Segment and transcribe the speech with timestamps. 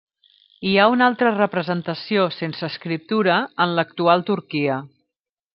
[0.67, 4.83] Hi ha una altra representació, sense escriptura, en l'actual Turquia.